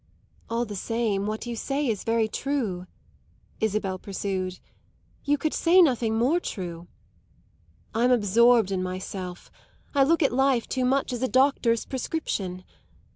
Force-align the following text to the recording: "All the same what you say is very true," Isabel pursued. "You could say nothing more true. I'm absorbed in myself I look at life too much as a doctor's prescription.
"All 0.49 0.65
the 0.65 0.75
same 0.75 1.27
what 1.27 1.45
you 1.45 1.55
say 1.55 1.85
is 1.85 2.03
very 2.03 2.27
true," 2.27 2.87
Isabel 3.59 3.99
pursued. 3.99 4.59
"You 5.25 5.37
could 5.37 5.53
say 5.53 5.79
nothing 5.79 6.17
more 6.17 6.39
true. 6.39 6.87
I'm 7.93 8.09
absorbed 8.09 8.71
in 8.71 8.81
myself 8.81 9.51
I 9.93 10.01
look 10.03 10.23
at 10.23 10.33
life 10.33 10.65
too 10.67 10.85
much 10.85 11.13
as 11.13 11.21
a 11.21 11.27
doctor's 11.27 11.85
prescription. 11.85 12.63